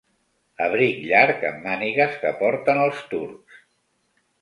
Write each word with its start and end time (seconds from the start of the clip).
Abric 0.67 1.03
llarg 1.11 1.45
amb 1.51 1.63
mànigues 1.69 2.19
que 2.25 2.35
porten 2.43 2.85
els 2.89 3.07
turcs. 3.15 3.65